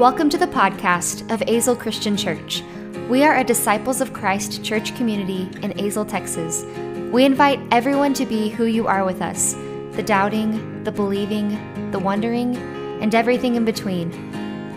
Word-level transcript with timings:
Welcome 0.00 0.30
to 0.30 0.38
the 0.38 0.46
podcast 0.46 1.30
of 1.30 1.40
Azle 1.40 1.78
Christian 1.78 2.16
Church. 2.16 2.62
We 3.10 3.22
are 3.22 3.36
a 3.36 3.44
Disciples 3.44 4.00
of 4.00 4.14
Christ 4.14 4.64
church 4.64 4.96
community 4.96 5.42
in 5.62 5.72
Azle, 5.72 6.08
Texas. 6.08 6.64
We 7.12 7.26
invite 7.26 7.60
everyone 7.70 8.14
to 8.14 8.24
be 8.24 8.48
who 8.48 8.64
you 8.64 8.86
are 8.86 9.04
with 9.04 9.20
us 9.20 9.52
the 9.92 10.02
doubting, 10.02 10.84
the 10.84 10.90
believing, 10.90 11.50
the 11.90 11.98
wondering, 11.98 12.56
and 13.02 13.14
everything 13.14 13.56
in 13.56 13.66
between. 13.66 14.10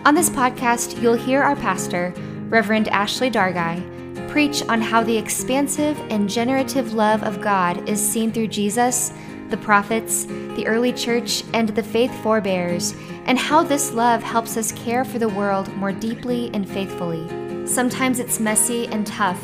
On 0.06 0.14
this 0.14 0.30
podcast, 0.30 1.02
you'll 1.02 1.14
hear 1.14 1.42
our 1.42 1.56
pastor, 1.56 2.14
Reverend 2.50 2.90
Ashley 2.90 3.32
Dargai, 3.32 4.28
preach 4.28 4.62
on 4.64 4.82
how 4.82 5.04
the 5.04 5.16
expansive 5.16 5.98
and 6.10 6.30
generative 6.30 6.92
love 6.92 7.24
of 7.24 7.40
God 7.40 7.88
is 7.88 8.06
seen 8.06 8.30
through 8.34 8.48
Jesus, 8.48 9.14
the 9.54 9.58
prophets, 9.58 10.26
the 10.56 10.66
early 10.66 10.92
church, 10.92 11.44
and 11.54 11.70
the 11.70 11.84
faith 11.84 12.12
forebears 12.24 12.96
and 13.28 13.38
how 13.38 13.62
this 13.62 13.94
love 13.94 14.24
helps 14.24 14.58
us 14.58 14.72
care 14.72 15.06
for 15.06 15.20
the 15.20 15.30
world 15.30 15.72
more 15.76 15.92
deeply 15.92 16.50
and 16.56 16.68
faithfully. 16.68 17.28
Sometimes 17.68 18.18
it's 18.18 18.40
messy 18.40 18.88
and 18.88 19.06
tough, 19.06 19.40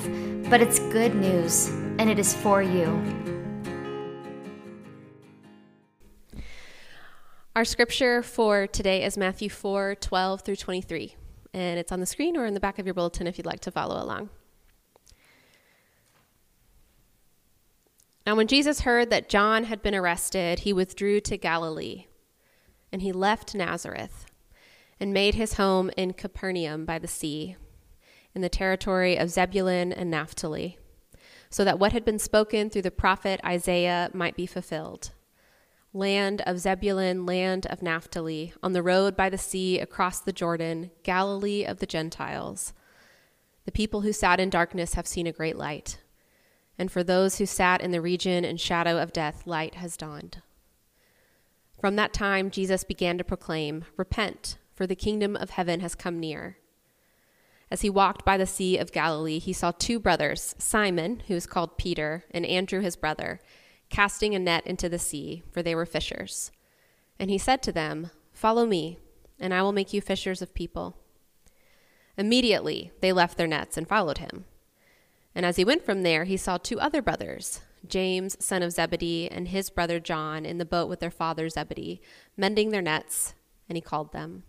but 0.49 0.61
it's 0.61 0.79
good 0.79 1.13
news, 1.13 1.67
and 1.99 2.09
it 2.09 2.17
is 2.17 2.33
for 2.33 2.63
you. 2.63 2.87
Our 7.55 7.63
scripture 7.63 8.23
for 8.23 8.65
today 8.65 9.03
is 9.03 9.15
Matthew 9.15 9.49
4 9.49 9.93
12 9.93 10.41
through 10.41 10.55
23, 10.55 11.15
and 11.53 11.77
it's 11.77 11.91
on 11.91 11.99
the 11.99 12.07
screen 12.07 12.35
or 12.35 12.47
in 12.47 12.55
the 12.55 12.59
back 12.59 12.79
of 12.79 12.87
your 12.87 12.95
bulletin 12.95 13.27
if 13.27 13.37
you'd 13.37 13.45
like 13.45 13.59
to 13.59 13.71
follow 13.71 14.03
along. 14.03 14.31
Now, 18.29 18.35
when 18.35 18.45
Jesus 18.45 18.81
heard 18.81 19.09
that 19.09 19.27
John 19.27 19.63
had 19.63 19.81
been 19.81 19.95
arrested, 19.95 20.59
he 20.59 20.71
withdrew 20.71 21.19
to 21.21 21.35
Galilee 21.35 22.05
and 22.91 23.01
he 23.01 23.11
left 23.11 23.55
Nazareth 23.55 24.27
and 24.99 25.11
made 25.11 25.33
his 25.33 25.55
home 25.55 25.89
in 25.97 26.13
Capernaum 26.13 26.85
by 26.85 26.99
the 26.99 27.07
sea, 27.07 27.55
in 28.35 28.43
the 28.43 28.47
territory 28.47 29.17
of 29.17 29.31
Zebulun 29.31 29.91
and 29.91 30.11
Naphtali, 30.11 30.77
so 31.49 31.65
that 31.65 31.79
what 31.79 31.91
had 31.91 32.05
been 32.05 32.19
spoken 32.19 32.69
through 32.69 32.83
the 32.83 32.91
prophet 32.91 33.41
Isaiah 33.43 34.11
might 34.13 34.35
be 34.35 34.45
fulfilled. 34.45 35.09
Land 35.91 36.43
of 36.45 36.59
Zebulun, 36.59 37.25
land 37.25 37.65
of 37.65 37.81
Naphtali, 37.81 38.53
on 38.61 38.73
the 38.73 38.83
road 38.83 39.17
by 39.17 39.31
the 39.31 39.39
sea 39.39 39.79
across 39.79 40.19
the 40.19 40.31
Jordan, 40.31 40.91
Galilee 41.01 41.65
of 41.65 41.79
the 41.79 41.87
Gentiles. 41.87 42.73
The 43.65 43.71
people 43.71 44.01
who 44.01 44.13
sat 44.13 44.39
in 44.39 44.51
darkness 44.51 44.93
have 44.93 45.07
seen 45.07 45.25
a 45.25 45.31
great 45.31 45.57
light, 45.57 45.97
and 46.79 46.89
for 46.89 47.03
those 47.03 47.37
who 47.37 47.45
sat 47.45 47.81
in 47.81 47.91
the 47.91 48.01
region 48.01 48.45
and 48.45 48.59
shadow 48.59 48.97
of 48.97 49.11
death, 49.11 49.45
light 49.45 49.75
has 49.75 49.97
dawned. 49.97 50.41
From 51.79 51.97
that 51.97 52.13
time, 52.13 52.49
Jesus 52.49 52.85
began 52.85 53.17
to 53.17 53.23
proclaim, 53.23 53.83
Repent, 53.97 54.57
for 54.73 54.87
the 54.87 54.95
kingdom 54.95 55.35
of 55.35 55.51
heaven 55.51 55.81
has 55.81 55.93
come 55.93 56.19
near. 56.19 56.57
As 57.69 57.81
he 57.81 57.89
walked 57.89 58.25
by 58.25 58.37
the 58.37 58.47
Sea 58.47 58.77
of 58.77 58.93
Galilee, 58.93 59.39
he 59.39 59.53
saw 59.53 59.71
two 59.71 59.99
brothers, 59.99 60.55
Simon, 60.57 61.21
who 61.27 61.35
is 61.35 61.45
called 61.45 61.77
Peter, 61.77 62.23
and 62.31 62.45
Andrew 62.45 62.79
his 62.79 62.95
brother, 62.95 63.41
casting 63.89 64.33
a 64.33 64.39
net 64.39 64.65
into 64.65 64.87
the 64.87 64.97
sea, 64.97 65.43
for 65.51 65.61
they 65.61 65.75
were 65.75 65.85
fishers. 65.85 66.51
And 67.19 67.29
he 67.29 67.37
said 67.37 67.61
to 67.63 67.73
them, 67.73 68.09
Follow 68.31 68.65
me, 68.65 68.99
and 69.37 69.53
I 69.53 69.61
will 69.61 69.73
make 69.73 69.93
you 69.93 69.99
fishers 69.99 70.41
of 70.41 70.53
people. 70.53 70.95
Immediately 72.17 72.91
they 73.01 73.11
left 73.11 73.37
their 73.37 73.47
nets 73.47 73.77
and 73.77 73.87
followed 73.87 74.19
him. 74.19 74.45
And 75.35 75.45
as 75.45 75.55
he 75.57 75.65
went 75.65 75.85
from 75.85 76.03
there, 76.03 76.23
he 76.25 76.37
saw 76.37 76.57
two 76.57 76.79
other 76.79 77.01
brothers, 77.01 77.61
James, 77.87 78.35
son 78.43 78.61
of 78.63 78.71
Zebedee, 78.71 79.29
and 79.29 79.47
his 79.47 79.69
brother 79.69 79.99
John 79.99 80.45
in 80.45 80.57
the 80.57 80.65
boat 80.65 80.89
with 80.89 80.99
their 80.99 81.11
father 81.11 81.47
Zebedee, 81.49 82.01
mending 82.35 82.71
their 82.71 82.81
nets, 82.81 83.35
and 83.67 83.77
he 83.77 83.81
called 83.81 84.11
them. 84.11 84.43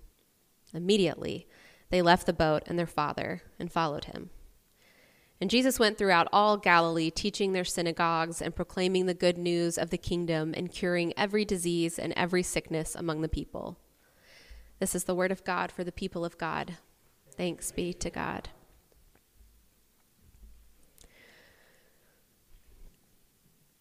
Immediately 0.72 1.46
they 1.90 2.02
left 2.02 2.26
the 2.26 2.32
boat 2.32 2.62
and 2.66 2.78
their 2.78 2.86
father 2.86 3.42
and 3.58 3.70
followed 3.70 4.06
him. 4.06 4.30
And 5.40 5.50
Jesus 5.50 5.78
went 5.78 5.96
throughout 5.96 6.28
all 6.32 6.56
Galilee, 6.56 7.10
teaching 7.10 7.52
their 7.52 7.64
synagogues 7.64 8.42
and 8.42 8.54
proclaiming 8.54 9.06
the 9.06 9.14
good 9.14 9.38
news 9.38 9.78
of 9.78 9.90
the 9.90 9.98
kingdom 9.98 10.52
and 10.56 10.70
curing 10.70 11.14
every 11.16 11.44
disease 11.44 11.98
and 11.98 12.12
every 12.14 12.42
sickness 12.42 12.94
among 12.94 13.22
the 13.22 13.28
people. 13.28 13.78
This 14.78 14.94
is 14.94 15.04
the 15.04 15.14
word 15.14 15.32
of 15.32 15.44
God 15.44 15.72
for 15.72 15.82
the 15.82 15.92
people 15.92 16.24
of 16.24 16.38
God. 16.38 16.76
Thanks 17.36 17.72
be 17.72 17.92
to 17.94 18.10
God. 18.10 18.50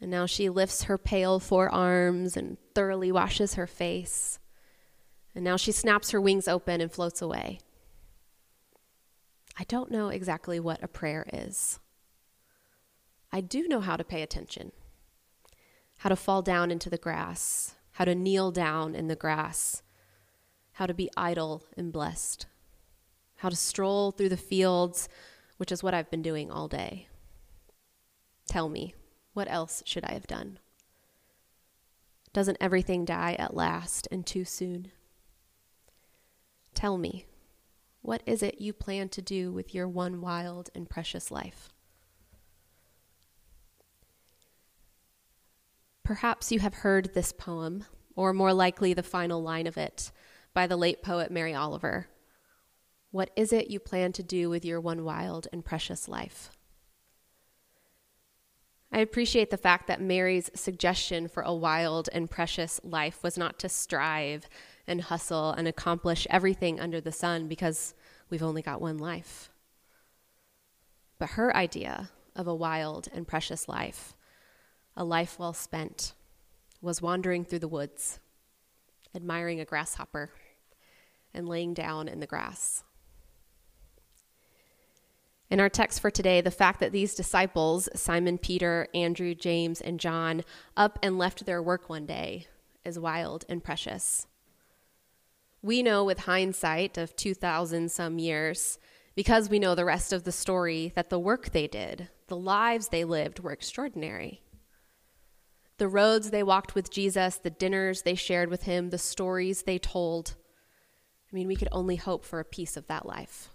and 0.00 0.10
now 0.10 0.26
she 0.26 0.48
lifts 0.48 0.84
her 0.84 0.96
pale 0.96 1.40
forearms 1.40 2.36
and 2.36 2.56
thoroughly 2.74 3.10
washes 3.10 3.54
her 3.54 3.66
face. 3.66 4.38
And 5.34 5.44
now 5.44 5.56
she 5.56 5.72
snaps 5.72 6.10
her 6.10 6.20
wings 6.20 6.46
open 6.46 6.80
and 6.80 6.90
floats 6.90 7.20
away. 7.20 7.60
I 9.58 9.64
don't 9.64 9.90
know 9.90 10.08
exactly 10.08 10.60
what 10.60 10.82
a 10.82 10.88
prayer 10.88 11.26
is. 11.32 11.80
I 13.32 13.40
do 13.40 13.66
know 13.66 13.80
how 13.80 13.96
to 13.96 14.04
pay 14.04 14.22
attention, 14.22 14.72
how 15.98 16.08
to 16.08 16.16
fall 16.16 16.42
down 16.42 16.70
into 16.70 16.88
the 16.88 16.96
grass, 16.96 17.74
how 17.92 18.04
to 18.04 18.14
kneel 18.14 18.52
down 18.52 18.94
in 18.94 19.08
the 19.08 19.16
grass, 19.16 19.82
how 20.72 20.86
to 20.86 20.94
be 20.94 21.10
idle 21.16 21.64
and 21.76 21.92
blessed, 21.92 22.46
how 23.38 23.48
to 23.48 23.56
stroll 23.56 24.12
through 24.12 24.28
the 24.28 24.36
fields, 24.36 25.08
which 25.56 25.72
is 25.72 25.82
what 25.82 25.92
I've 25.92 26.10
been 26.10 26.22
doing 26.22 26.50
all 26.50 26.68
day. 26.68 27.08
Tell 28.46 28.68
me, 28.68 28.94
what 29.38 29.48
else 29.48 29.84
should 29.86 30.02
I 30.02 30.14
have 30.14 30.26
done? 30.26 30.58
Doesn't 32.32 32.58
everything 32.60 33.04
die 33.04 33.36
at 33.38 33.54
last 33.54 34.08
and 34.10 34.26
too 34.26 34.44
soon? 34.44 34.90
Tell 36.74 36.98
me, 36.98 37.24
what 38.02 38.20
is 38.26 38.42
it 38.42 38.60
you 38.60 38.72
plan 38.72 39.08
to 39.10 39.22
do 39.22 39.52
with 39.52 39.76
your 39.76 39.86
one 39.86 40.20
wild 40.20 40.70
and 40.74 40.90
precious 40.90 41.30
life? 41.30 41.68
Perhaps 46.02 46.50
you 46.50 46.58
have 46.58 46.74
heard 46.74 47.14
this 47.14 47.30
poem, 47.30 47.84
or 48.16 48.32
more 48.32 48.52
likely 48.52 48.92
the 48.92 49.04
final 49.04 49.40
line 49.40 49.68
of 49.68 49.76
it, 49.76 50.10
by 50.52 50.66
the 50.66 50.76
late 50.76 51.00
poet 51.00 51.30
Mary 51.30 51.54
Oliver. 51.54 52.08
What 53.12 53.30
is 53.36 53.52
it 53.52 53.70
you 53.70 53.78
plan 53.78 54.10
to 54.14 54.22
do 54.24 54.50
with 54.50 54.64
your 54.64 54.80
one 54.80 55.04
wild 55.04 55.46
and 55.52 55.64
precious 55.64 56.08
life? 56.08 56.50
I 58.98 59.02
appreciate 59.02 59.50
the 59.50 59.56
fact 59.56 59.86
that 59.86 60.00
Mary's 60.00 60.50
suggestion 60.56 61.28
for 61.28 61.44
a 61.44 61.54
wild 61.54 62.08
and 62.12 62.28
precious 62.28 62.80
life 62.82 63.22
was 63.22 63.38
not 63.38 63.56
to 63.60 63.68
strive 63.68 64.48
and 64.88 65.00
hustle 65.00 65.52
and 65.52 65.68
accomplish 65.68 66.26
everything 66.30 66.80
under 66.80 67.00
the 67.00 67.12
sun 67.12 67.46
because 67.46 67.94
we've 68.28 68.42
only 68.42 68.60
got 68.60 68.80
one 68.80 68.98
life. 68.98 69.50
But 71.16 71.30
her 71.30 71.56
idea 71.56 72.10
of 72.34 72.48
a 72.48 72.54
wild 72.56 73.06
and 73.14 73.24
precious 73.24 73.68
life, 73.68 74.16
a 74.96 75.04
life 75.04 75.38
well 75.38 75.52
spent, 75.52 76.14
was 76.82 77.00
wandering 77.00 77.44
through 77.44 77.60
the 77.60 77.68
woods, 77.68 78.18
admiring 79.14 79.60
a 79.60 79.64
grasshopper, 79.64 80.32
and 81.32 81.48
laying 81.48 81.72
down 81.72 82.08
in 82.08 82.18
the 82.18 82.26
grass. 82.26 82.82
In 85.50 85.60
our 85.60 85.70
text 85.70 86.00
for 86.00 86.10
today, 86.10 86.42
the 86.42 86.50
fact 86.50 86.78
that 86.80 86.92
these 86.92 87.14
disciples, 87.14 87.88
Simon 87.94 88.36
Peter, 88.36 88.86
Andrew, 88.92 89.34
James, 89.34 89.80
and 89.80 89.98
John, 89.98 90.42
up 90.76 90.98
and 91.02 91.16
left 91.16 91.46
their 91.46 91.62
work 91.62 91.88
one 91.88 92.04
day 92.04 92.46
is 92.84 92.98
wild 92.98 93.46
and 93.48 93.64
precious. 93.64 94.26
We 95.62 95.82
know 95.82 96.04
with 96.04 96.20
hindsight 96.20 96.98
of 96.98 97.16
2,000 97.16 97.90
some 97.90 98.18
years, 98.18 98.78
because 99.14 99.48
we 99.48 99.58
know 99.58 99.74
the 99.74 99.86
rest 99.86 100.12
of 100.12 100.24
the 100.24 100.32
story, 100.32 100.92
that 100.94 101.08
the 101.08 101.18
work 101.18 101.50
they 101.50 101.66
did, 101.66 102.08
the 102.26 102.36
lives 102.36 102.88
they 102.88 103.04
lived, 103.04 103.40
were 103.40 103.52
extraordinary. 103.52 104.42
The 105.78 105.88
roads 105.88 106.30
they 106.30 106.42
walked 106.42 106.74
with 106.74 106.90
Jesus, 106.90 107.36
the 107.36 107.50
dinners 107.50 108.02
they 108.02 108.14
shared 108.14 108.50
with 108.50 108.64
him, 108.64 108.90
the 108.90 108.98
stories 108.98 109.62
they 109.62 109.78
told. 109.78 110.36
I 111.32 111.34
mean, 111.34 111.48
we 111.48 111.56
could 111.56 111.68
only 111.72 111.96
hope 111.96 112.24
for 112.24 112.38
a 112.38 112.44
piece 112.44 112.76
of 112.76 112.86
that 112.88 113.06
life. 113.06 113.48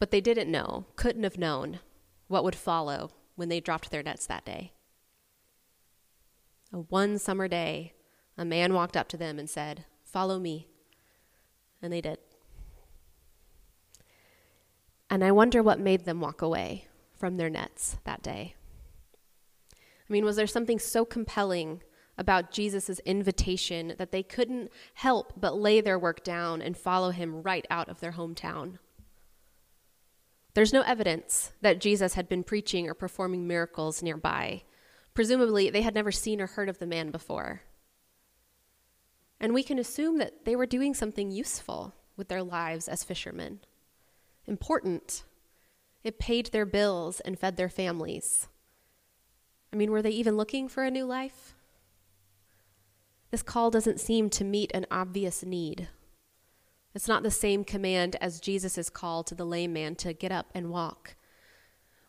But 0.00 0.10
they 0.10 0.20
didn't 0.20 0.50
know, 0.50 0.86
couldn't 0.96 1.22
have 1.22 1.38
known 1.38 1.78
what 2.26 2.42
would 2.42 2.56
follow 2.56 3.12
when 3.36 3.48
they 3.48 3.60
dropped 3.60 3.92
their 3.92 4.02
nets 4.02 4.26
that 4.26 4.44
day. 4.44 4.72
A 6.72 6.78
one 6.78 7.18
summer 7.18 7.46
day, 7.46 7.92
a 8.36 8.44
man 8.44 8.74
walked 8.74 8.96
up 8.96 9.08
to 9.08 9.16
them 9.16 9.38
and 9.38 9.48
said, 9.48 9.84
Follow 10.04 10.40
me. 10.40 10.66
And 11.82 11.92
they 11.92 12.00
did. 12.00 12.18
And 15.08 15.22
I 15.22 15.32
wonder 15.32 15.62
what 15.62 15.78
made 15.78 16.04
them 16.04 16.20
walk 16.20 16.40
away 16.40 16.86
from 17.16 17.36
their 17.36 17.50
nets 17.50 17.98
that 18.04 18.22
day. 18.22 18.54
I 19.74 20.12
mean, 20.12 20.24
was 20.24 20.36
there 20.36 20.46
something 20.46 20.78
so 20.78 21.04
compelling 21.04 21.82
about 22.16 22.52
Jesus' 22.52 23.00
invitation 23.00 23.94
that 23.98 24.12
they 24.12 24.22
couldn't 24.22 24.70
help 24.94 25.34
but 25.36 25.56
lay 25.56 25.80
their 25.80 25.98
work 25.98 26.24
down 26.24 26.62
and 26.62 26.76
follow 26.76 27.10
him 27.10 27.42
right 27.42 27.66
out 27.70 27.88
of 27.88 28.00
their 28.00 28.12
hometown? 28.12 28.78
There's 30.54 30.72
no 30.72 30.82
evidence 30.82 31.52
that 31.60 31.80
Jesus 31.80 32.14
had 32.14 32.28
been 32.28 32.42
preaching 32.42 32.88
or 32.88 32.94
performing 32.94 33.46
miracles 33.46 34.02
nearby. 34.02 34.62
Presumably, 35.14 35.70
they 35.70 35.82
had 35.82 35.94
never 35.94 36.12
seen 36.12 36.40
or 36.40 36.46
heard 36.46 36.68
of 36.68 36.78
the 36.78 36.86
man 36.86 37.10
before. 37.10 37.62
And 39.38 39.54
we 39.54 39.62
can 39.62 39.78
assume 39.78 40.18
that 40.18 40.44
they 40.44 40.56
were 40.56 40.66
doing 40.66 40.94
something 40.94 41.30
useful 41.30 41.94
with 42.16 42.28
their 42.28 42.42
lives 42.42 42.88
as 42.88 43.04
fishermen. 43.04 43.60
Important. 44.46 45.24
It 46.02 46.18
paid 46.18 46.46
their 46.46 46.66
bills 46.66 47.20
and 47.20 47.38
fed 47.38 47.56
their 47.56 47.68
families. 47.68 48.48
I 49.72 49.76
mean, 49.76 49.90
were 49.90 50.02
they 50.02 50.10
even 50.10 50.36
looking 50.36 50.68
for 50.68 50.82
a 50.82 50.90
new 50.90 51.04
life? 51.04 51.54
This 53.30 53.42
call 53.42 53.70
doesn't 53.70 54.00
seem 54.00 54.28
to 54.30 54.44
meet 54.44 54.72
an 54.74 54.86
obvious 54.90 55.44
need. 55.44 55.88
It's 56.94 57.08
not 57.08 57.22
the 57.22 57.30
same 57.30 57.64
command 57.64 58.16
as 58.20 58.40
Jesus' 58.40 58.90
call 58.90 59.22
to 59.24 59.34
the 59.34 59.46
lame 59.46 59.72
man 59.72 59.94
to 59.96 60.12
get 60.12 60.32
up 60.32 60.50
and 60.54 60.70
walk, 60.70 61.14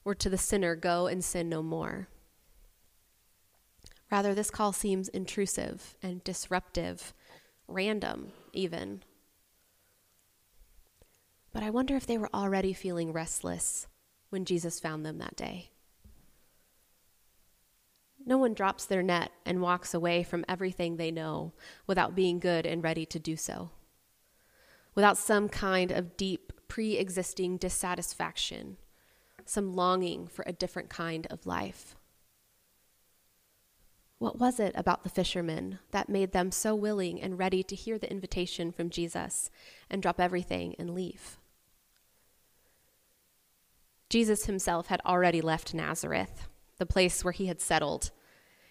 or 0.04 0.16
to 0.16 0.30
the 0.30 0.38
sinner, 0.38 0.76
go 0.76 1.08
and 1.08 1.24
sin 1.24 1.50
no 1.50 1.62
more. 1.62 2.08
Rather, 4.12 4.34
this 4.34 4.50
call 4.50 4.74
seems 4.74 5.08
intrusive 5.10 5.96
and 6.02 6.24
disruptive, 6.24 7.14
random, 7.68 8.32
even. 8.54 9.04
But 11.54 11.64
I 11.64 11.70
wonder 11.70 11.96
if 11.96 12.06
they 12.06 12.18
were 12.18 12.34
already 12.34 12.74
feeling 12.74 13.14
restless 13.14 13.88
when 14.30 14.46
Jesus 14.46 14.80
found 14.80 15.06
them 15.06 15.18
that 15.20 15.36
day. 15.36 15.70
No 18.26 18.38
one 18.38 18.54
drops 18.54 18.86
their 18.86 19.04
net 19.04 19.32
and 19.46 19.62
walks 19.62 19.94
away 19.94 20.24
from 20.24 20.46
everything 20.48 20.98
they 20.98 21.12
know 21.12 21.54
without 21.88 22.16
being 22.16 22.40
good 22.40 22.66
and 22.66 22.84
ready 22.84 23.06
to 23.08 23.20
do 23.20 23.36
so, 23.36 23.72
without 24.96 25.18
some 25.18 25.50
kind 25.50 25.92
of 25.92 26.18
deep, 26.18 26.52
pre 26.68 26.98
existing 26.98 27.58
dissatisfaction, 27.58 28.78
some 29.46 29.74
longing 29.74 30.28
for 30.28 30.44
a 30.48 30.54
different 30.54 30.90
kind 30.90 31.28
of 31.30 31.46
life. 31.46 31.96
What 34.20 34.38
was 34.38 34.60
it 34.60 34.74
about 34.76 35.04
the 35.04 35.10
fishermen 35.10 35.80
that 35.90 36.08
made 36.08 36.32
them 36.32 36.52
so 36.52 36.76
willing 36.76 37.20
and 37.20 37.40
ready 37.40 37.64
to 37.64 37.76
hear 37.76 37.98
the 37.98 38.12
invitation 38.12 38.72
from 38.72 38.92
Jesus 38.92 39.50
and 39.90 40.02
drop 40.02 40.20
everything 40.20 40.76
and 40.78 40.94
leave? 40.94 41.38
Jesus 44.10 44.46
himself 44.46 44.88
had 44.88 45.02
already 45.06 45.42
left 45.42 45.74
Nazareth 45.74 46.48
the 46.82 46.86
place 46.88 47.24
where 47.24 47.32
he 47.32 47.46
had 47.46 47.62
settled. 47.62 48.10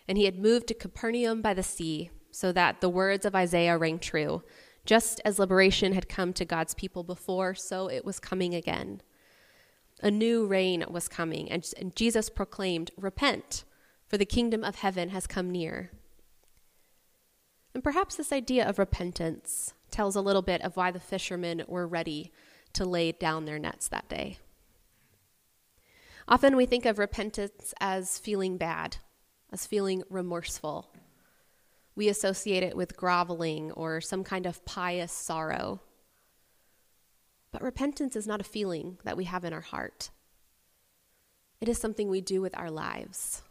And 0.08 0.18
he 0.18 0.24
had 0.24 0.36
moved 0.36 0.66
to 0.66 0.74
Capernaum 0.74 1.40
by 1.42 1.54
the 1.54 1.62
sea, 1.62 2.10
so 2.32 2.50
that 2.50 2.80
the 2.80 2.88
words 2.88 3.24
of 3.24 3.36
Isaiah 3.36 3.78
rang 3.78 4.00
true. 4.00 4.42
Just 4.84 5.20
as 5.24 5.38
liberation 5.38 5.92
had 5.92 6.08
come 6.08 6.32
to 6.32 6.44
God's 6.44 6.74
people 6.74 7.04
before, 7.04 7.54
so 7.54 7.88
it 7.88 8.04
was 8.04 8.18
coming 8.18 8.54
again. 8.54 9.02
A 10.02 10.10
new 10.10 10.46
reign 10.46 10.84
was 10.88 11.08
coming, 11.08 11.50
and, 11.50 11.64
Jesus 11.94 12.30
proclaimed, 12.30 12.90
Repent, 12.96 13.64
for 14.08 14.16
the 14.16 14.24
kingdom 14.24 14.64
of 14.64 14.76
heaven 14.76 15.10
has 15.10 15.26
come 15.26 15.50
near. 15.50 15.90
And 17.74 17.84
perhaps 17.84 18.16
this 18.16 18.32
idea 18.32 18.68
of 18.68 18.78
repentance 18.78 19.74
tells 19.90 20.16
a 20.16 20.20
little 20.20 20.42
bit 20.42 20.62
of 20.62 20.76
why 20.76 20.90
the 20.90 21.00
fishermen 21.00 21.64
were 21.68 21.86
ready 21.86 22.32
to 22.72 22.84
lay 22.84 23.12
down 23.12 23.44
their 23.44 23.58
nets 23.58 23.88
that 23.88 24.08
day. 24.08 24.38
Often 26.26 26.56
we 26.56 26.66
think 26.66 26.86
of 26.86 26.98
repentance 26.98 27.74
as 27.80 28.18
feeling 28.18 28.56
bad, 28.56 28.98
as 29.52 29.66
feeling 29.66 30.02
remorseful. 30.08 30.90
We 31.94 32.08
associate 32.08 32.62
it 32.62 32.76
with 32.76 32.96
groveling 32.96 33.72
or 33.72 34.00
some 34.00 34.24
kind 34.24 34.46
of 34.46 34.64
pious 34.64 35.12
sorrow. 35.12 35.80
But 37.52 37.62
repentance 37.62 38.16
is 38.16 38.26
not 38.26 38.40
a 38.40 38.44
feeling 38.44 38.98
that 39.04 39.16
we 39.16 39.24
have 39.24 39.44
in 39.44 39.52
our 39.52 39.60
heart. 39.60 40.10
It 41.60 41.68
is 41.68 41.78
something 41.78 42.08
we 42.08 42.20
do 42.20 42.40
with 42.40 42.56
our 42.56 42.70
lives. 42.70 43.42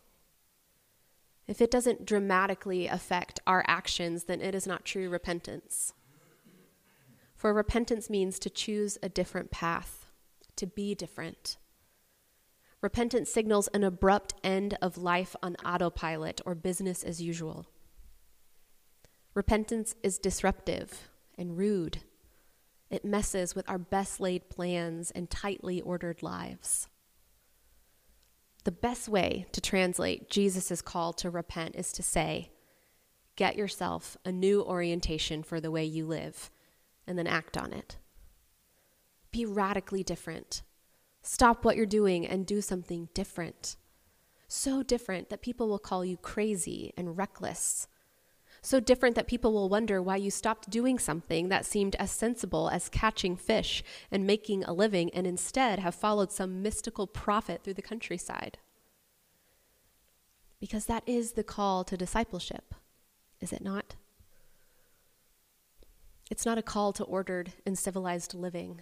If 1.48 1.62
it 1.62 1.72
doesn't 1.72 2.06
dramatically 2.06 2.88
affect 2.88 3.40
our 3.46 3.64
actions, 3.68 4.26
then 4.26 4.40
it 4.40 4.56
is 4.56 4.68
not 4.68 4.86
true 4.86 5.10
repentance. 5.10 5.94
For 7.36 7.54
repentance 7.54 8.10
means 8.10 8.38
to 8.40 8.50
choose 8.50 8.98
a 9.02 9.10
different 9.10 9.50
path, 9.50 10.12
to 10.58 10.68
be 10.68 10.94
different. 10.94 11.58
Repentance 12.82 13.32
signals 13.32 13.68
an 13.70 13.84
abrupt 13.84 14.36
end 14.44 14.78
of 14.82 14.98
life 14.98 15.36
on 15.42 15.56
autopilot 15.66 16.40
or 16.46 16.54
business 16.54 17.04
as 17.04 17.22
usual. 17.22 17.66
Repentance 19.40 19.96
is 20.04 20.18
disruptive 20.18 21.08
and 21.38 21.58
rude. 21.58 22.00
It 22.90 23.06
messes 23.06 23.56
with 23.56 23.70
our 23.70 23.78
best 23.78 24.20
laid 24.20 24.50
plans 24.50 25.12
and 25.12 25.30
tightly 25.30 25.80
ordered 25.80 26.22
lives. 26.22 26.90
The 28.66 28.74
best 28.74 29.08
way 29.08 29.46
to 29.54 29.62
translate 29.62 30.30
Jesus' 30.30 30.82
call 30.82 31.14
to 31.14 31.30
repent 31.30 31.78
is 31.78 31.94
to 31.94 32.04
say, 32.04 32.52
Get 33.38 33.56
yourself 33.56 34.18
a 34.26 34.32
new 34.34 34.62
orientation 34.62 35.42
for 35.42 35.62
the 35.62 35.72
way 35.72 35.86
you 35.86 36.06
live, 36.06 36.52
and 37.08 37.18
then 37.18 37.26
act 37.26 37.56
on 37.56 37.72
it. 37.72 37.96
Be 39.32 39.46
radically 39.46 40.04
different 40.04 40.64
Stop 41.22 41.64
what 41.64 41.78
you're 41.78 41.86
doing 41.86 42.28
and 42.28 42.46
do 42.46 42.60
something 42.60 43.08
different. 43.14 43.78
So 44.50 44.84
different 44.84 45.30
that 45.30 45.42
people 45.42 45.70
will 45.70 45.80
call 45.80 46.04
you 46.04 46.18
crazy 46.18 46.94
and 46.98 47.18
reckless. 47.18 47.88
So 48.62 48.80
different 48.80 49.16
that 49.16 49.28
people 49.28 49.54
will 49.54 49.70
wonder 49.70 50.02
why 50.02 50.18
you 50.18 50.32
stopped 50.32 50.70
doing 50.70 51.00
something 51.00 51.50
that 51.50 51.66
seemed 51.66 51.96
as 51.96 52.12
sensible 52.12 52.70
as 52.70 52.90
catching 52.90 53.36
fish 53.36 53.84
and 54.12 54.28
making 54.28 54.64
a 54.64 54.74
living 54.74 55.10
and 55.14 55.26
instead 55.26 55.80
have 55.80 55.96
followed 55.96 56.32
some 56.32 56.62
mystical 56.62 57.08
prophet 57.08 57.64
through 57.64 57.76
the 57.76 57.82
countryside. 57.82 58.58
Because 60.60 60.86
that 60.88 61.04
is 61.06 61.34
the 61.34 61.44
call 61.44 61.84
to 61.86 61.96
discipleship, 61.96 62.76
is 63.40 63.54
it 63.54 63.64
not? 63.64 63.96
It's 66.30 66.46
not 66.46 66.58
a 66.58 66.64
call 66.64 66.92
to 66.94 67.04
ordered 67.06 67.54
and 67.66 67.78
civilized 67.78 68.34
living. 68.34 68.82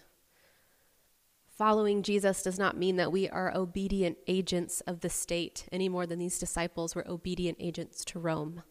Following 1.48 2.03
Jesus 2.03 2.43
does 2.43 2.60
not 2.60 2.77
mean 2.77 2.98
that 2.98 3.12
we 3.12 3.29
are 3.29 3.55
obedient 3.55 4.17
agents 4.27 4.81
of 4.81 5.00
the 5.00 5.10
state 5.10 5.65
any 5.72 5.88
more 5.88 6.05
than 6.05 6.19
these 6.19 6.39
disciples 6.39 6.93
were 6.93 7.07
obedient 7.07 7.57
agents 7.60 8.03
to 8.05 8.19
Rome. 8.19 8.63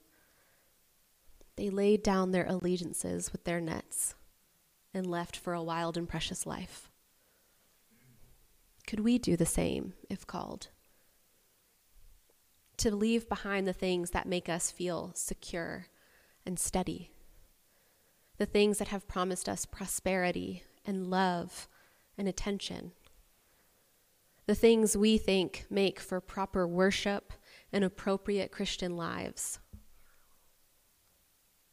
They 1.57 1.71
laid 1.71 2.03
down 2.03 2.33
their 2.33 2.47
allegiances 2.47 3.33
with 3.33 3.45
their 3.45 3.61
nets 3.61 4.15
and 4.93 5.07
left 5.07 5.37
for 5.37 5.55
a 5.55 5.63
wild 5.63 5.97
and 5.97 6.09
precious 6.09 6.47
life. 6.47 6.91
Could 8.87 9.01
we 9.01 9.19
do 9.19 9.37
the 9.37 9.47
same 9.47 9.95
if 10.09 10.27
called? 10.27 10.69
To 12.79 12.95
leave 12.95 13.29
behind 13.29 13.67
the 13.67 13.73
things 13.73 14.11
that 14.11 14.29
make 14.29 14.49
us 14.49 14.71
feel 14.71 15.13
secure 15.15 15.87
and 16.45 16.59
steady, 16.59 17.11
the 18.37 18.47
things 18.47 18.79
that 18.79 18.89
have 18.89 19.09
promised 19.09 19.49
us 19.49 19.65
prosperity 19.65 20.63
and 20.85 21.09
love 21.09 21.69
and 22.19 22.29
attention. 22.29 22.93
The 24.47 24.55
things 24.55 24.97
we 24.97 25.19
think 25.19 25.65
make 25.69 25.99
for 25.99 26.21
proper 26.21 26.69
worship 26.69 27.33
and 27.73 27.83
appropriate 27.83 28.53
Christian 28.53 28.97
lives. 28.97 29.59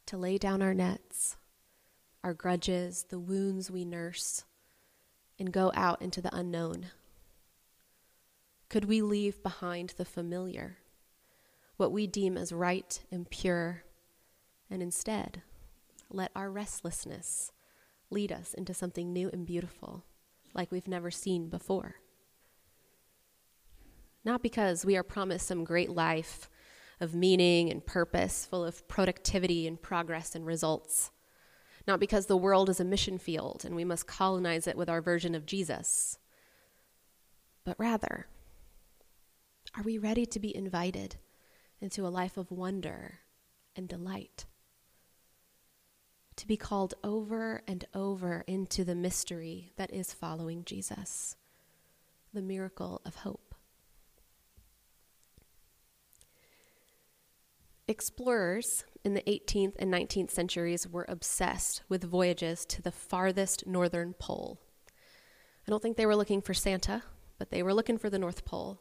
To 0.06 0.16
lay 0.16 0.38
down 0.38 0.62
our 0.62 0.74
nets, 0.74 1.36
our 2.22 2.34
grudges, 2.34 3.06
the 3.08 3.18
wounds 3.18 3.70
we 3.70 3.84
nurse, 3.84 4.44
and 5.38 5.52
go 5.52 5.72
out 5.74 6.02
into 6.02 6.20
the 6.20 6.34
unknown. 6.34 6.86
Could 8.68 8.84
we 8.84 9.02
leave 9.02 9.42
behind 9.42 9.94
the 9.96 10.04
familiar, 10.04 10.78
what 11.76 11.92
we 11.92 12.06
deem 12.06 12.36
as 12.36 12.52
right 12.52 13.00
and 13.10 13.28
pure, 13.28 13.84
and 14.70 14.82
instead 14.82 15.42
let 16.10 16.30
our 16.36 16.50
restlessness 16.50 17.52
lead 18.10 18.30
us 18.30 18.54
into 18.54 18.74
something 18.74 19.12
new 19.12 19.30
and 19.32 19.46
beautiful? 19.46 20.04
like 20.54 20.70
we've 20.70 20.88
never 20.88 21.10
seen 21.10 21.48
before. 21.48 21.96
Not 24.24 24.42
because 24.42 24.86
we 24.86 24.96
are 24.96 25.02
promised 25.02 25.46
some 25.46 25.64
great 25.64 25.90
life 25.90 26.48
of 27.04 27.14
meaning 27.14 27.70
and 27.70 27.86
purpose, 27.86 28.44
full 28.44 28.64
of 28.64 28.88
productivity 28.88 29.68
and 29.68 29.80
progress 29.80 30.34
and 30.34 30.44
results. 30.44 31.12
Not 31.86 32.00
because 32.00 32.26
the 32.26 32.36
world 32.36 32.68
is 32.68 32.80
a 32.80 32.84
mission 32.84 33.18
field 33.18 33.64
and 33.64 33.76
we 33.76 33.84
must 33.84 34.08
colonize 34.08 34.66
it 34.66 34.76
with 34.76 34.88
our 34.88 35.00
version 35.00 35.36
of 35.36 35.46
Jesus. 35.46 36.18
But 37.64 37.78
rather, 37.78 38.26
are 39.76 39.84
we 39.84 39.98
ready 39.98 40.26
to 40.26 40.40
be 40.40 40.54
invited 40.56 41.16
into 41.80 42.04
a 42.04 42.08
life 42.08 42.36
of 42.36 42.50
wonder 42.50 43.20
and 43.76 43.88
delight? 43.88 44.46
to 46.36 46.46
be 46.46 46.56
called 46.56 46.94
over 47.04 47.62
and 47.66 47.84
over 47.94 48.44
into 48.46 48.84
the 48.84 48.94
mystery 48.94 49.72
that 49.76 49.92
is 49.92 50.12
following 50.12 50.64
Jesus, 50.64 51.36
the 52.32 52.42
miracle 52.42 53.00
of 53.04 53.16
hope. 53.16 53.43
Explorers 57.86 58.84
in 59.04 59.12
the 59.12 59.22
18th 59.22 59.74
and 59.78 59.92
19th 59.92 60.30
centuries 60.30 60.88
were 60.88 61.04
obsessed 61.06 61.82
with 61.88 62.02
voyages 62.04 62.64
to 62.64 62.80
the 62.80 62.90
farthest 62.90 63.66
northern 63.66 64.14
pole. 64.14 64.58
I 65.66 65.70
don't 65.70 65.82
think 65.82 65.98
they 65.98 66.06
were 66.06 66.16
looking 66.16 66.40
for 66.40 66.54
Santa, 66.54 67.02
but 67.38 67.50
they 67.50 67.62
were 67.62 67.74
looking 67.74 67.98
for 67.98 68.08
the 68.08 68.18
North 68.18 68.46
Pole. 68.46 68.80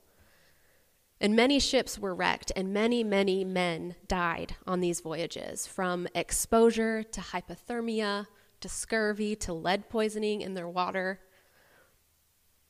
And 1.19 1.35
many 1.35 1.59
ships 1.59 1.99
were 1.99 2.15
wrecked, 2.15 2.53
and 2.55 2.73
many, 2.73 3.03
many 3.03 3.43
men 3.43 3.95
died 4.07 4.55
on 4.65 4.79
these 4.79 5.01
voyages 5.01 5.67
from 5.67 6.07
exposure 6.15 7.03
to 7.03 7.21
hypothermia 7.21 8.27
to 8.61 8.69
scurvy 8.69 9.35
to 9.35 9.53
lead 9.53 9.89
poisoning 9.89 10.41
in 10.41 10.53
their 10.53 10.67
water. 10.69 11.19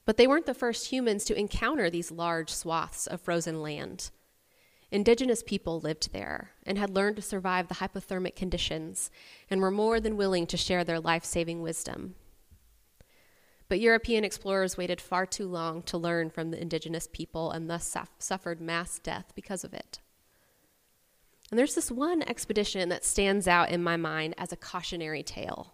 But 0.05 0.17
they 0.17 0.25
weren't 0.25 0.47
the 0.47 0.53
first 0.55 0.87
humans 0.87 1.25
to 1.25 1.37
encounter 1.37 1.89
these 1.89 2.11
large 2.11 2.51
swaths 2.51 3.05
of 3.05 3.21
frozen 3.21 3.61
land. 3.61 4.09
Indigenous 4.93 5.41
people 5.41 5.79
lived 5.79 6.13
there 6.13 6.51
and 6.67 6.77
had 6.77 6.91
learned 6.91 7.15
to 7.15 7.21
survive 7.23 7.67
the 7.67 7.73
hypothermic 7.75 8.35
conditions 8.35 9.09
and 9.49 9.59
were 9.59 9.71
more 9.71 9.99
than 9.99 10.17
willing 10.17 10.45
to 10.45 10.55
share 10.55 10.83
their 10.83 10.99
life 10.99 11.25
saving 11.25 11.63
wisdom. 11.63 12.13
But 13.67 13.79
European 13.79 14.23
explorers 14.23 14.77
waited 14.77 15.01
far 15.01 15.25
too 15.25 15.47
long 15.47 15.81
to 15.83 15.97
learn 15.97 16.29
from 16.29 16.51
the 16.51 16.61
indigenous 16.61 17.09
people 17.11 17.49
and 17.49 17.67
thus 17.67 17.97
suffered 18.19 18.61
mass 18.61 18.99
death 18.99 19.33
because 19.33 19.63
of 19.63 19.73
it. 19.73 19.99
And 21.49 21.57
there's 21.57 21.73
this 21.73 21.89
one 21.89 22.21
expedition 22.21 22.89
that 22.89 23.03
stands 23.03 23.47
out 23.47 23.71
in 23.71 23.81
my 23.81 23.97
mind 23.97 24.35
as 24.37 24.51
a 24.51 24.57
cautionary 24.57 25.23
tale 25.23 25.73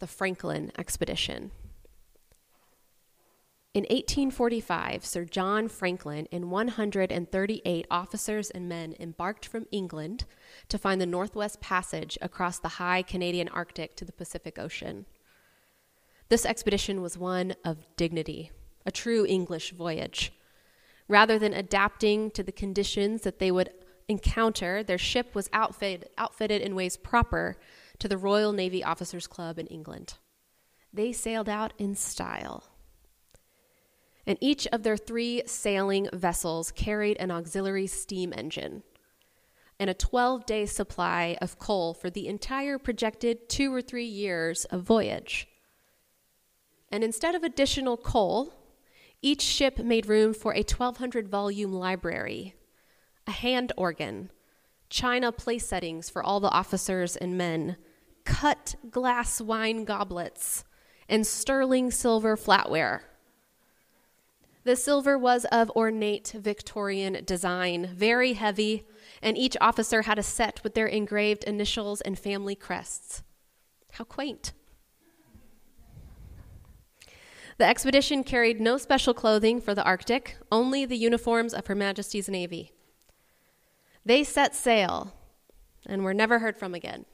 the 0.00 0.08
Franklin 0.08 0.72
expedition. 0.76 1.52
In 3.74 3.82
1845, 3.90 5.04
Sir 5.04 5.24
John 5.24 5.66
Franklin 5.66 6.28
and 6.30 6.48
138 6.48 7.86
officers 7.90 8.50
and 8.50 8.68
men 8.68 8.94
embarked 9.00 9.46
from 9.46 9.66
England 9.72 10.26
to 10.68 10.78
find 10.78 11.00
the 11.00 11.06
Northwest 11.06 11.60
Passage 11.60 12.16
across 12.22 12.60
the 12.60 12.68
high 12.68 13.02
Canadian 13.02 13.48
Arctic 13.48 13.96
to 13.96 14.04
the 14.04 14.12
Pacific 14.12 14.60
Ocean. 14.60 15.06
This 16.28 16.46
expedition 16.46 17.02
was 17.02 17.18
one 17.18 17.56
of 17.64 17.84
dignity, 17.96 18.52
a 18.86 18.92
true 18.92 19.26
English 19.26 19.72
voyage. 19.72 20.32
Rather 21.08 21.36
than 21.36 21.52
adapting 21.52 22.30
to 22.30 22.44
the 22.44 22.52
conditions 22.52 23.22
that 23.22 23.40
they 23.40 23.50
would 23.50 23.70
encounter, 24.06 24.84
their 24.84 24.98
ship 24.98 25.34
was 25.34 25.50
outfitted, 25.52 26.10
outfitted 26.16 26.62
in 26.62 26.76
ways 26.76 26.96
proper 26.96 27.56
to 27.98 28.06
the 28.06 28.18
Royal 28.18 28.52
Navy 28.52 28.84
Officers 28.84 29.26
Club 29.26 29.58
in 29.58 29.66
England. 29.66 30.14
They 30.92 31.12
sailed 31.12 31.48
out 31.48 31.72
in 31.76 31.96
style 31.96 32.70
and 34.26 34.38
each 34.40 34.66
of 34.68 34.82
their 34.82 34.96
three 34.96 35.42
sailing 35.46 36.08
vessels 36.12 36.70
carried 36.72 37.16
an 37.18 37.30
auxiliary 37.30 37.86
steam 37.86 38.32
engine 38.36 38.82
and 39.78 39.90
a 39.90 39.94
12 39.94 40.46
day 40.46 40.66
supply 40.66 41.36
of 41.40 41.58
coal 41.58 41.94
for 41.94 42.10
the 42.10 42.28
entire 42.28 42.78
projected 42.78 43.48
two 43.48 43.74
or 43.74 43.82
three 43.82 44.04
years 44.04 44.64
of 44.66 44.82
voyage. 44.82 45.48
And 46.90 47.02
instead 47.02 47.34
of 47.34 47.42
additional 47.42 47.96
coal, 47.96 48.54
each 49.20 49.42
ship 49.42 49.78
made 49.78 50.06
room 50.06 50.34
for 50.34 50.52
a 50.52 50.58
1,200 50.58 51.28
volume 51.28 51.72
library, 51.72 52.54
a 53.26 53.32
hand 53.32 53.72
organ, 53.76 54.30
china 54.90 55.32
place 55.32 55.66
settings 55.66 56.08
for 56.08 56.22
all 56.22 56.40
the 56.40 56.50
officers 56.50 57.16
and 57.16 57.36
men, 57.36 57.76
cut 58.24 58.76
glass 58.90 59.40
wine 59.40 59.84
goblets, 59.84 60.64
and 61.08 61.26
sterling 61.26 61.90
silver 61.90 62.36
flatware. 62.36 63.00
The 64.64 64.76
silver 64.76 65.18
was 65.18 65.44
of 65.52 65.70
ornate 65.76 66.32
Victorian 66.34 67.22
design, 67.26 67.86
very 67.94 68.32
heavy, 68.32 68.86
and 69.20 69.36
each 69.36 69.58
officer 69.60 70.02
had 70.02 70.18
a 70.18 70.22
set 70.22 70.64
with 70.64 70.74
their 70.74 70.86
engraved 70.86 71.44
initials 71.44 72.00
and 72.00 72.18
family 72.18 72.54
crests. 72.54 73.22
How 73.92 74.04
quaint. 74.04 74.52
The 77.58 77.66
expedition 77.66 78.24
carried 78.24 78.60
no 78.60 78.78
special 78.78 79.14
clothing 79.14 79.60
for 79.60 79.74
the 79.74 79.84
Arctic, 79.84 80.38
only 80.50 80.84
the 80.84 80.96
uniforms 80.96 81.52
of 81.52 81.66
Her 81.66 81.74
Majesty's 81.74 82.28
Navy. 82.28 82.72
They 84.04 84.24
set 84.24 84.54
sail 84.54 85.14
and 85.86 86.02
were 86.04 86.14
never 86.14 86.38
heard 86.38 86.56
from 86.56 86.74
again. 86.74 87.04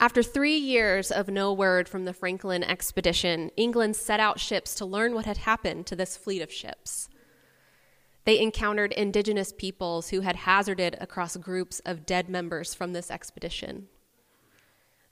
After 0.00 0.22
three 0.22 0.56
years 0.56 1.10
of 1.10 1.28
no 1.28 1.52
word 1.52 1.88
from 1.88 2.04
the 2.04 2.12
Franklin 2.12 2.64
expedition, 2.64 3.50
England 3.56 3.96
set 3.96 4.20
out 4.20 4.40
ships 4.40 4.74
to 4.74 4.84
learn 4.84 5.14
what 5.14 5.24
had 5.24 5.38
happened 5.38 5.86
to 5.86 5.96
this 5.96 6.16
fleet 6.16 6.42
of 6.42 6.52
ships. 6.52 7.08
They 8.24 8.40
encountered 8.40 8.92
indigenous 8.92 9.52
peoples 9.52 10.08
who 10.08 10.22
had 10.22 10.36
hazarded 10.36 10.96
across 11.00 11.36
groups 11.36 11.80
of 11.80 12.06
dead 12.06 12.28
members 12.28 12.74
from 12.74 12.92
this 12.92 13.10
expedition. 13.10 13.88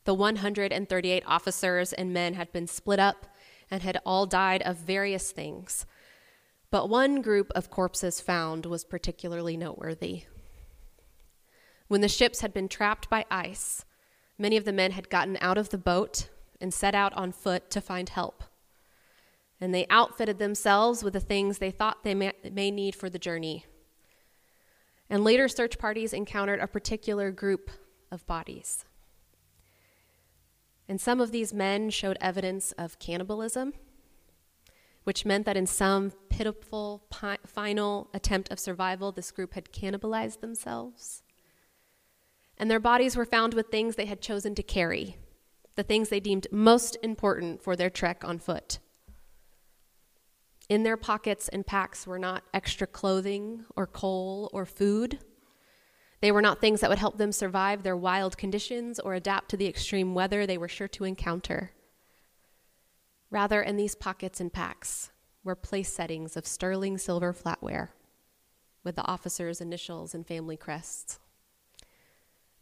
The 0.05 0.15
138 0.15 1.23
officers 1.27 1.93
and 1.93 2.13
men 2.13 2.35
had 2.35 2.53
been 2.53 2.67
split 2.67 2.99
up 2.99 3.27
and 3.71 3.83
had 3.83 4.01
all 4.05 4.27
died 4.27 4.63
of 4.63 4.77
various 4.77 5.31
things. 5.31 5.87
But 6.71 6.89
one 6.89 7.23
group 7.23 7.53
of 7.55 7.71
corpses 7.71 8.21
found 8.21 8.67
was 8.67 8.83
particularly 8.83 9.57
noteworthy. 9.57 10.25
When 11.87 12.01
the 12.01 12.09
ships 12.09 12.41
had 12.41 12.53
been 12.53 12.69
trapped 12.69 13.09
by 13.09 13.27
ice, 13.31 13.85
Many 14.39 14.57
of 14.57 14.65
the 14.65 14.73
men 14.73 14.93
had 14.93 15.11
gotten 15.11 15.37
out 15.41 15.59
of 15.59 15.69
the 15.69 15.79
boat 15.79 16.29
and 16.61 16.73
set 16.73 16.95
out 16.95 17.13
on 17.15 17.33
foot 17.33 17.71
to 17.71 17.81
find 17.81 18.09
help. 18.09 18.45
And 19.61 19.75
they 19.75 19.87
outfitted 19.91 20.39
themselves 20.39 21.05
with 21.05 21.13
the 21.13 21.21
things 21.21 21.59
they 21.59 21.71
thought 21.71 22.03
they 22.03 22.15
may, 22.15 22.33
may 22.51 22.71
need 22.71 22.95
for 22.95 23.09
the 23.09 23.19
journey. 23.19 23.67
And 25.09 25.23
later 25.23 25.47
search 25.49 25.79
parties 25.79 26.13
encountered 26.13 26.61
a 26.61 26.67
particular 26.67 27.31
group 27.31 27.71
of 28.11 28.27
bodies. 28.27 28.85
And 30.89 31.01
some 31.01 31.21
of 31.21 31.31
these 31.31 31.55
men 31.55 31.91
showed 31.91 32.19
evidence 32.21 32.73
of 32.73 32.99
cannibalism, 32.99 33.73
which 35.05 35.25
meant 35.25 35.47
that 35.47 35.57
in 35.57 35.67
some 35.67 36.13
pitiful 36.29 37.03
pi- 37.11 37.39
final 37.47 38.09
attempt 38.13 38.51
of 38.51 38.59
survival, 38.59 39.13
this 39.13 39.31
group 39.31 39.55
had 39.55 39.73
cannibalized 39.73 40.41
themselves 40.41 41.23
and 42.59 42.71
their 42.71 42.81
bodies 42.81 43.17
were 43.17 43.25
found 43.25 43.55
with 43.55 43.69
things 43.69 43.97
they 43.97 44.07
had 44.07 44.21
chosen 44.21 44.55
to 44.55 44.63
carry, 44.63 45.17
the 45.75 45.83
things 45.83 46.09
they 46.09 46.21
deemed 46.21 46.47
most 46.51 46.97
important 47.03 47.63
for 47.63 47.77
their 47.77 47.91
trek 47.91 48.23
on 48.25 48.39
foot. 48.39 48.79
In 50.69 50.85
their 50.85 50.97
pockets 50.97 51.49
and 51.49 51.67
packs 51.67 52.07
were 52.07 52.19
not 52.19 52.45
extra 52.55 52.87
clothing 52.87 53.65
or 53.77 53.87
coal 53.87 54.49
or 54.53 54.65
food. 54.65 55.19
They 56.21 56.33
were 56.33 56.41
not 56.41 56.61
things 56.61 56.81
that 56.81 56.89
would 56.89 56.99
help 56.99 57.19
them 57.19 57.33
survive 57.33 57.83
their 57.83 57.97
wild 57.97 58.39
conditions 58.39 59.01
or 59.01 59.15
adapt 59.15 59.51
to 59.51 59.57
the 59.57 59.67
extreme 59.67 60.15
weather 60.15 60.47
they 60.47 60.57
were 60.57 60.69
sure 60.69 60.89
to 60.89 61.05
encounter. 61.05 61.73
Rather, 63.31 63.61
in 63.61 63.77
these 63.77 63.95
pockets 63.95 64.41
and 64.41 64.53
packs 64.53 65.11
were 65.43 65.57
place 65.57 65.93
settings 65.93 66.37
of 66.37 66.47
sterling 66.47 66.97
silver 66.97 67.33
flatware 67.33 67.89
with 68.85 68.97
the 68.97 69.07
officers' 69.07 69.61
initials 69.61 70.15
and 70.15 70.27
family 70.27 70.57
crests. 70.57 71.19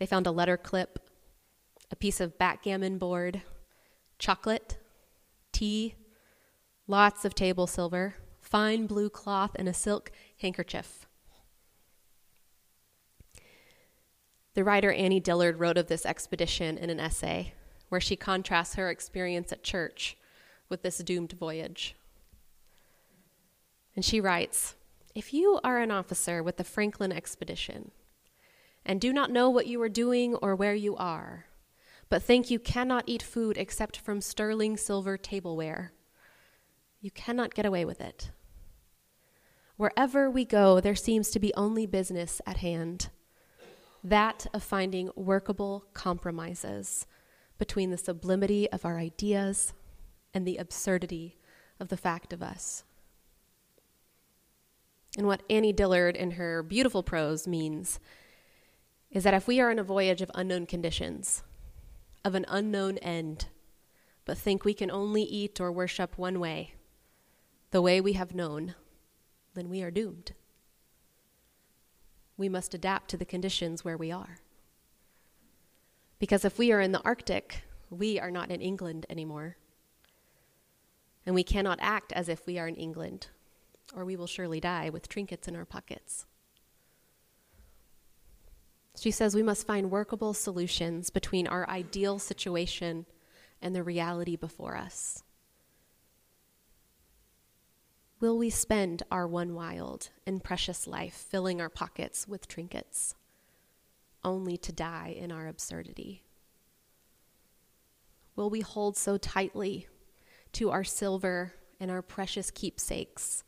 They 0.01 0.07
found 0.07 0.27
a 0.27 0.33
letter 0.33 0.57
clip, 0.57 0.99
a 1.91 1.95
piece 1.95 2.21
of 2.21 2.39
backgammon 2.39 2.97
board, 2.97 3.43
chocolate, 4.19 4.79
tea, 5.53 5.95
lots 6.87 7.27
of 7.27 7.35
table 7.35 7.67
silver, 7.67 8.15
fine 8.41 8.87
blue 8.87 9.11
cloth, 9.11 9.51
and 9.57 9.69
a 9.69 9.75
silk 9.75 10.11
handkerchief. 10.41 11.07
The 14.55 14.65
writer 14.65 14.91
Annie 14.91 15.21
Dillard 15.21 15.61
wrote 15.61 15.77
of 15.77 15.89
this 15.89 16.07
expedition 16.07 16.79
in 16.79 16.89
an 16.89 16.99
essay 16.99 17.53
where 17.91 18.01
she 18.01 18.17
contrasts 18.17 18.77
her 18.77 18.89
experience 18.89 19.53
at 19.53 19.63
church 19.63 20.17
with 20.71 20.81
this 20.83 20.97
doomed 20.99 21.33
voyage. 21.33 21.95
And 23.95 24.03
she 24.03 24.19
writes 24.19 24.77
If 25.15 25.35
you 25.35 25.61
are 25.63 25.79
an 25.79 25.91
officer 25.91 26.43
with 26.43 26.57
the 26.57 26.65
Franklin 26.65 27.13
expedition, 27.13 27.91
and 28.85 29.01
do 29.01 29.13
not 29.13 29.31
know 29.31 29.51
what 29.51 29.67
you 29.67 29.81
are 29.83 29.89
doing 29.89 30.35
or 30.37 30.55
where 30.55 30.75
you 30.75 30.97
are, 30.97 31.47
but 32.09 32.23
think 32.23 32.51
you 32.51 32.59
cannot 32.59 33.05
eat 33.07 33.23
food 33.23 33.57
except 33.57 33.99
from 33.99 34.21
sterling 34.21 34.77
silver 34.77 35.17
tableware. 35.17 35.93
You 37.01 37.11
cannot 37.11 37.55
get 37.55 37.67
away 37.67 37.85
with 37.85 38.01
it. 38.01 38.31
Wherever 39.77 40.31
we 40.31 40.45
go, 40.45 40.81
there 40.81 40.95
seems 40.95 41.31
to 41.31 41.41
be 41.41 41.55
only 41.55 41.87
business 41.87 42.41
at 42.47 42.59
hand 42.59 43.09
that 44.03 44.47
of 44.53 44.63
finding 44.63 45.11
workable 45.15 45.85
compromises 45.95 47.07
between 47.59 47.91
the 47.91 47.99
sublimity 47.99 48.71
of 48.71 48.85
our 48.85 48.99
ideas 48.99 49.73
and 50.33 50.47
the 50.47 50.57
absurdity 50.57 51.37
of 51.79 51.89
the 51.89 51.97
fact 51.97 52.33
of 52.33 52.43
us. 52.43 52.85
And 55.19 55.27
what 55.27 55.43
Annie 55.51 55.73
Dillard, 55.73 56.17
in 56.17 56.33
her 56.33 56.63
beautiful 56.63 57.03
prose, 57.03 57.47
means 57.47 57.99
is 59.11 59.25
that 59.25 59.35
if 59.35 59.47
we 59.47 59.61
are 59.61 59.71
on 59.71 59.79
a 59.79 59.85
voyage 59.85 60.23
of 60.23 60.31
unknown 60.35 60.67
conditions, 60.67 61.43
of 62.25 62.35
an 62.35 62.47
unknown 62.49 62.99
end, 62.99 63.47
but 64.25 64.39
think 64.39 64.65
we 64.65 64.75
can 64.75 64.91
only 64.91 65.23
eat 65.23 65.61
or 65.61 65.73
worship 65.73 66.17
one 66.17 66.39
way, 66.39 66.75
the 67.71 67.83
way 67.83 68.01
we 68.01 68.13
have 68.13 68.35
known, 68.35 68.75
then 69.55 69.69
we 69.69 69.83
are 69.83 69.91
doomed. 69.91 70.33
We 72.37 72.49
must 72.49 72.75
adapt 72.75 73.11
to 73.11 73.17
the 73.17 73.25
conditions 73.25 73.85
where 73.85 73.97
we 73.97 74.13
are. 74.13 74.39
Because 76.19 76.45
if 76.45 76.59
we 76.59 76.71
are 76.71 76.81
in 76.81 76.93
the 76.93 77.03
Arctic, 77.03 77.65
we 77.91 78.21
are 78.21 78.31
not 78.31 78.51
in 78.51 78.61
England 78.61 79.07
anymore. 79.11 79.57
And 81.27 81.35
we 81.35 81.43
cannot 81.43 81.79
act 81.83 82.13
as 82.13 82.29
if 82.29 82.47
we 82.47 82.59
are 82.59 82.69
in 82.69 82.77
England, 82.77 83.29
or 83.95 84.05
we 84.05 84.17
will 84.17 84.27
surely 84.27 84.61
die 84.61 84.91
with 84.91 85.09
trinkets 85.09 85.49
in 85.49 85.57
our 85.57 85.65
pockets. 85.65 86.27
She 89.01 89.11
says 89.11 89.35
we 89.35 89.43
must 89.43 89.67
find 89.67 89.91
workable 89.91 90.35
solutions 90.35 91.09
between 91.09 91.47
our 91.47 91.67
ideal 91.71 92.19
situation 92.19 93.07
and 93.63 93.75
the 93.75 93.83
reality 93.83 94.37
before 94.37 94.77
us. 94.77 95.23
Will 98.21 98.37
we 98.37 98.51
spend 98.51 99.03
our 99.11 99.27
one 99.27 99.55
wild 99.55 100.11
and 100.27 100.45
precious 100.45 100.87
life 100.87 101.15
filling 101.15 101.63
our 101.63 101.71
pockets 101.71 102.29
with 102.29 102.47
trinkets, 102.47 103.15
only 104.23 104.59
to 104.59 104.71
die 104.71 105.17
in 105.19 105.33
our 105.33 105.49
absurdity? 105.49 106.23
Will 108.37 108.51
we 108.51 108.61
hold 108.61 108.99
so 108.99 109.17
tightly 109.17 109.87
to 110.53 110.69
our 110.69 110.85
silver 110.85 111.55
and 111.81 111.91
our 111.91 112.03
precious 112.03 112.51
keepsakes 112.51 113.45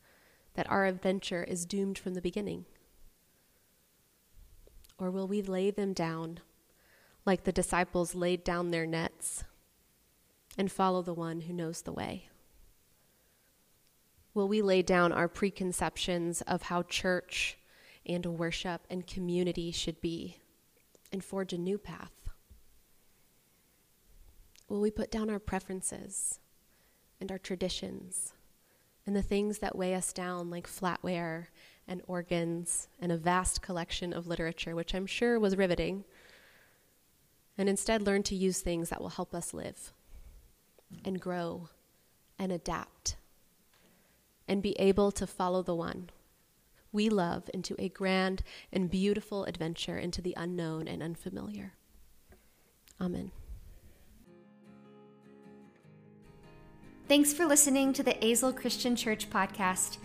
that 0.55 0.67
our 0.71 0.87
adventure 0.87 1.43
is 1.43 1.67
doomed 1.67 1.99
from 1.99 2.15
the 2.15 2.21
beginning? 2.23 2.65
Or 5.03 5.11
will 5.11 5.27
we 5.27 5.41
lay 5.41 5.69
them 5.69 5.91
down 5.91 6.39
like 7.25 7.43
the 7.43 7.51
disciples 7.51 8.15
laid 8.15 8.41
down 8.41 8.71
their 8.71 8.85
nets 8.85 9.43
and 10.57 10.71
follow 10.71 11.01
the 11.01 11.13
one 11.13 11.41
who 11.41 11.51
knows 11.51 11.81
the 11.81 11.91
way? 11.91 12.29
Will 14.33 14.47
we 14.47 14.61
lay 14.61 14.81
down 14.81 15.11
our 15.11 15.27
preconceptions 15.27 16.41
of 16.43 16.61
how 16.61 16.83
church 16.83 17.57
and 18.05 18.25
worship 18.25 18.87
and 18.89 19.05
community 19.05 19.73
should 19.73 19.99
be 19.99 20.37
and 21.11 21.21
forge 21.21 21.51
a 21.51 21.57
new 21.57 21.77
path? 21.77 22.29
Will 24.69 24.79
we 24.79 24.89
put 24.89 25.11
down 25.11 25.29
our 25.29 25.39
preferences 25.39 26.39
and 27.19 27.29
our 27.29 27.37
traditions 27.37 28.31
and 29.05 29.17
the 29.17 29.21
things 29.21 29.57
that 29.57 29.75
weigh 29.75 29.95
us 29.95 30.13
down, 30.13 30.49
like 30.49 30.65
flatware 30.65 31.47
and 31.87 32.01
organs 32.07 32.87
and 32.99 33.11
a 33.11 33.17
vast 33.17 33.61
collection 33.61 34.13
of 34.13 34.27
literature, 34.27 34.75
which 34.75 34.93
I'm 34.93 35.05
sure 35.05 35.39
was 35.39 35.57
riveting, 35.57 36.05
and 37.57 37.69
instead 37.69 38.01
learn 38.01 38.23
to 38.23 38.35
use 38.35 38.61
things 38.61 38.89
that 38.89 39.01
will 39.01 39.09
help 39.09 39.33
us 39.33 39.53
live 39.53 39.93
and 41.03 41.19
grow 41.19 41.69
and 42.39 42.51
adapt 42.51 43.15
and 44.47 44.61
be 44.61 44.73
able 44.79 45.11
to 45.11 45.27
follow 45.27 45.61
the 45.61 45.75
one 45.75 46.09
we 46.93 47.09
love 47.09 47.49
into 47.53 47.75
a 47.79 47.89
grand 47.89 48.43
and 48.71 48.89
beautiful 48.89 49.45
adventure 49.45 49.97
into 49.97 50.21
the 50.21 50.35
unknown 50.37 50.87
and 50.87 51.01
unfamiliar. 51.01 51.73
Amen. 53.01 53.31
Thanks 57.07 57.33
for 57.33 57.45
listening 57.45 57.91
to 57.93 58.03
the 58.03 58.13
Azle 58.13 58.55
Christian 58.55 58.95
Church 58.95 59.29
podcast. 59.29 59.97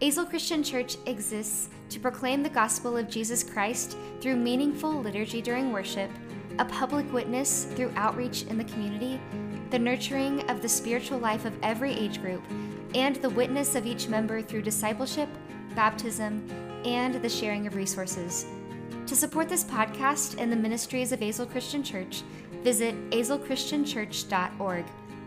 Azle 0.00 0.28
Christian 0.30 0.62
Church 0.62 0.96
exists 1.04 1.68
to 1.90 2.00
proclaim 2.00 2.42
the 2.42 2.48
gospel 2.48 2.96
of 2.96 3.10
Jesus 3.10 3.42
Christ 3.42 3.98
through 4.22 4.36
meaningful 4.36 5.02
liturgy 5.02 5.42
during 5.42 5.72
worship, 5.72 6.10
a 6.58 6.64
public 6.64 7.12
witness 7.12 7.64
through 7.64 7.92
outreach 7.96 8.44
in 8.44 8.56
the 8.56 8.64
community, 8.64 9.20
the 9.68 9.78
nurturing 9.78 10.48
of 10.48 10.62
the 10.62 10.68
spiritual 10.68 11.18
life 11.18 11.44
of 11.44 11.52
every 11.62 11.92
age 11.92 12.22
group, 12.22 12.42
and 12.94 13.16
the 13.16 13.28
witness 13.28 13.74
of 13.74 13.86
each 13.86 14.08
member 14.08 14.40
through 14.40 14.62
discipleship, 14.62 15.28
baptism, 15.74 16.48
and 16.86 17.16
the 17.16 17.28
sharing 17.28 17.66
of 17.66 17.76
resources. 17.76 18.46
To 19.06 19.14
support 19.14 19.50
this 19.50 19.64
podcast 19.64 20.40
and 20.40 20.50
the 20.50 20.56
ministries 20.56 21.12
of 21.12 21.20
Azle 21.20 21.50
Christian 21.50 21.82
Church, 21.82 22.22
visit 22.62 22.94
azlechristianchurch.org. 23.10 24.84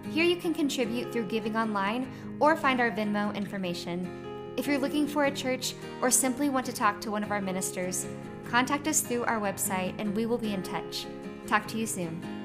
Here 0.09 0.25
you 0.25 0.36
can 0.36 0.53
contribute 0.53 1.13
through 1.13 1.27
giving 1.27 1.55
online 1.55 2.12
or 2.39 2.55
find 2.55 2.81
our 2.81 2.89
Venmo 2.89 3.36
information. 3.36 4.22
If 4.55 4.67
you're 4.67 4.77
looking 4.77 5.07
for 5.07 5.25
a 5.25 5.31
church 5.31 5.73
or 6.01 6.11
simply 6.11 6.49
want 6.49 6.65
to 6.67 6.73
talk 6.73 7.01
to 7.01 7.11
one 7.11 7.23
of 7.23 7.31
our 7.31 7.41
ministers, 7.41 8.05
contact 8.49 8.87
us 8.87 9.01
through 9.01 9.23
our 9.23 9.39
website 9.39 9.95
and 9.97 10.15
we 10.15 10.27
will 10.27 10.37
be 10.37 10.53
in 10.53 10.61
touch. 10.61 11.07
Talk 11.47 11.67
to 11.69 11.77
you 11.77 11.87
soon. 11.87 12.42